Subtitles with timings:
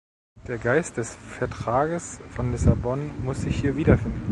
[0.47, 4.19] Der Geist des Vertrags von Lissabon muss sich hier wiederfinden.